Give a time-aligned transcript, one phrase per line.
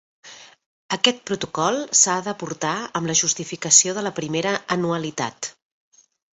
[0.95, 5.55] Aquest protocol s'ha d'aportar amb la justificació de la primera anualitat.